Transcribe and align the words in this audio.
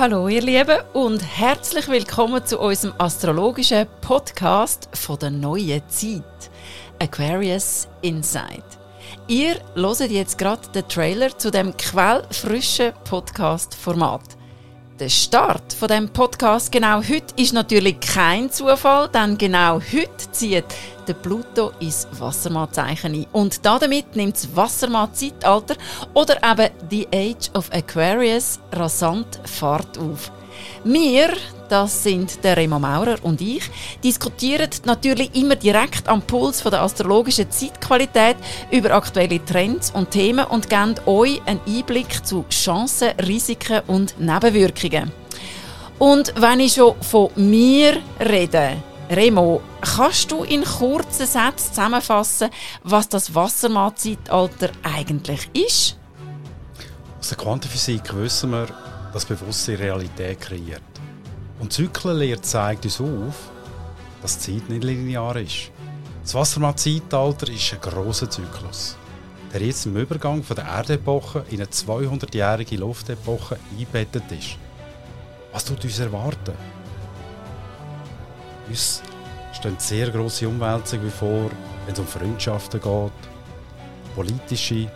Hallo 0.00 0.28
ihr 0.28 0.40
Lieben 0.40 0.78
und 0.94 1.20
herzlich 1.20 1.86
willkommen 1.86 2.42
zu 2.46 2.58
unserem 2.58 2.94
astrologischen 2.96 3.86
Podcast 4.00 4.88
von 4.94 5.18
der 5.18 5.28
neuen 5.28 5.86
Zeit. 5.90 6.50
Aquarius 6.98 7.86
Inside. 8.00 8.64
Ihr 9.28 9.56
hört 9.74 10.00
jetzt 10.10 10.38
gerade 10.38 10.66
den 10.74 10.88
Trailer 10.88 11.36
zu 11.36 11.50
dem 11.50 11.76
quellfrischen 11.76 12.94
Podcast-Format. 13.04 14.39
Der 15.00 15.08
Start 15.08 15.72
von 15.72 15.88
dem 15.88 16.10
Podcast 16.10 16.70
genau 16.70 16.98
heute 16.98 17.32
ist 17.36 17.54
natürlich 17.54 17.98
kein 18.00 18.52
Zufall, 18.52 19.08
denn 19.08 19.38
genau 19.38 19.80
heute 19.80 20.30
zieht 20.30 20.66
der 21.08 21.14
Pluto 21.14 21.72
ins 21.80 22.06
Wassermann-Zeichen 22.18 23.14
ein. 23.14 23.26
Und 23.32 23.64
damit 23.64 24.14
nimmt 24.14 24.34
das 24.34 24.54
Wassermann-Zeitalter 24.54 25.76
oder 26.12 26.36
eben 26.44 26.68
die 26.90 27.08
Age 27.14 27.48
of 27.54 27.72
Aquarius 27.72 28.60
rasant 28.72 29.40
Fahrt 29.46 29.96
auf. 29.96 30.30
Wir, 30.84 31.30
das 31.68 32.02
sind 32.02 32.42
der 32.42 32.56
Remo 32.56 32.78
Maurer 32.78 33.16
und 33.22 33.40
ich, 33.40 33.62
diskutieren 34.02 34.70
natürlich 34.84 35.34
immer 35.34 35.56
direkt 35.56 36.08
am 36.08 36.22
Puls 36.22 36.60
von 36.60 36.70
der 36.70 36.82
astrologischen 36.82 37.50
Zeitqualität 37.50 38.36
über 38.70 38.92
aktuelle 38.92 39.44
Trends 39.44 39.90
und 39.90 40.10
Themen 40.10 40.46
und 40.46 40.68
geben 40.68 40.94
euch 41.06 41.40
einen 41.46 41.60
Einblick 41.66 42.26
zu 42.26 42.44
Chancen, 42.50 43.10
Risiken 43.20 43.82
und 43.86 44.18
Nebenwirkungen. 44.18 45.12
Und 45.98 46.32
wenn 46.36 46.60
ich 46.60 46.74
schon 46.74 47.00
von 47.02 47.30
mir 47.36 47.98
rede, 48.18 48.82
Remo, 49.10 49.60
kannst 49.80 50.30
du 50.30 50.44
in 50.44 50.64
kurzen 50.64 51.26
Sätzen 51.26 51.74
zusammenfassen, 51.74 52.48
was 52.84 53.08
das 53.08 53.34
Wassermann-Zeitalter 53.34 54.70
eigentlich 54.82 55.50
ist? 55.52 55.96
Aus 57.18 57.28
der 57.28 57.36
Quantenphysik 57.36 58.14
wissen 58.14 58.52
wir, 58.52 58.68
dass 59.12 59.24
Bewusstsein 59.24 59.76
Realität 59.76 60.40
kreiert. 60.40 60.82
Und 61.58 61.72
Zyklenlehre 61.72 62.40
zeigt 62.40 62.84
uns 62.84 63.00
auf, 63.00 63.50
dass 64.22 64.38
Zeit 64.38 64.68
nicht 64.68 64.84
linear 64.84 65.36
ist. 65.36 65.70
Das 66.22 66.34
Wassermann-Zeitalter 66.34 67.48
ist 67.48 67.72
ein 67.72 67.80
grosser 67.80 68.30
Zyklus, 68.30 68.96
der 69.52 69.62
jetzt 69.62 69.86
im 69.86 69.96
Übergang 69.96 70.42
von 70.42 70.56
der 70.56 70.66
Erdepoche 70.66 71.44
in 71.50 71.56
eine 71.56 71.66
200-jährige 71.66 72.76
Luftepoche 72.76 73.58
eingebettet 73.72 74.24
ist. 74.30 74.56
Was 75.52 75.64
tut 75.64 75.82
uns 75.84 75.98
erwarten? 75.98 76.54
Uns 78.68 79.02
stehen 79.52 79.76
sehr 79.78 80.10
grosse 80.10 80.48
Umwälzungen 80.48 81.06
bevor, 81.06 81.50
wenn 81.84 81.92
es 81.94 81.98
um 81.98 82.06
Freundschaften 82.06 82.80
geht, 82.80 83.12
politische, 84.14 84.90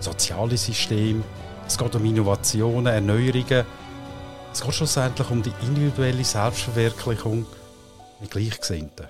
soziale 0.00 0.56
Systeme, 0.56 1.22
es 1.70 1.78
geht 1.78 1.94
um 1.94 2.04
Innovationen, 2.04 2.92
Erneuerungen. 2.92 3.64
Es 4.52 4.60
geht 4.60 4.74
schlussendlich 4.74 5.30
um 5.30 5.40
die 5.40 5.52
individuelle 5.62 6.24
Selbstverwirklichung 6.24 7.46
mit 8.20 8.30
Gleichgesinnten. 8.32 9.06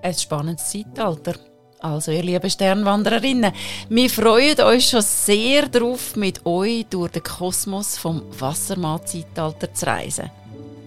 Ein 0.00 0.14
spannendes 0.14 0.70
Zeitalter. 0.70 1.34
Also, 1.80 2.12
ihr 2.12 2.22
lieben 2.22 2.48
Sternwandererinnen, 2.48 3.52
wir 3.88 4.10
freuen 4.10 4.60
uns 4.60 4.90
schon 4.90 5.02
sehr 5.02 5.66
darauf, 5.66 6.14
mit 6.14 6.46
euch 6.46 6.86
durch 6.88 7.10
den 7.10 7.24
Kosmos 7.24 7.98
vom 7.98 8.22
Wassermann-Zeitalter 8.38 9.74
zu 9.74 9.86
reisen. 9.86 10.30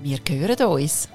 Wir 0.02 0.20
hören 0.30 0.66
uns. 0.66 1.09